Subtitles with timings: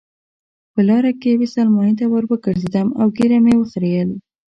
[0.73, 4.09] په لاره کې یوې سلمانۍ ته وروګرځېدم او ږیره مې وخریل.